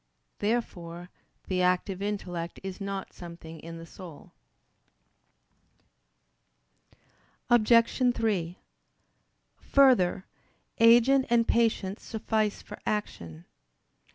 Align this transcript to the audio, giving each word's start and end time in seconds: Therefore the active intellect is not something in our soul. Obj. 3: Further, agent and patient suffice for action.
Therefore 0.39 1.11
the 1.45 1.61
active 1.61 2.01
intellect 2.01 2.59
is 2.63 2.81
not 2.81 3.13
something 3.13 3.59
in 3.59 3.77
our 3.77 3.85
soul. 3.85 4.31
Obj. 7.51 8.11
3: 8.15 8.57
Further, 9.59 10.25
agent 10.79 11.27
and 11.29 11.47
patient 11.47 11.99
suffice 11.99 12.63
for 12.63 12.79
action. 12.83 13.45